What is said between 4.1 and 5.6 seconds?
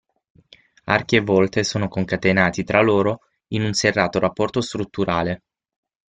rapporto strutturale.